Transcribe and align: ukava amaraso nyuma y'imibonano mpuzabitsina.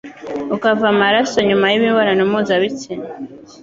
ukava 0.55 0.85
amaraso 0.93 1.37
nyuma 1.47 1.65
y'imibonano 1.71 2.21
mpuzabitsina. 2.29 3.07